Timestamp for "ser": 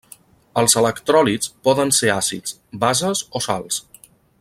1.99-2.11